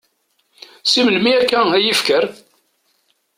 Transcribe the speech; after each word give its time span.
Si 0.91 1.01
melmi 1.05 1.31
akka, 1.39 1.61
ay 1.75 1.85
ifker? 1.93 2.25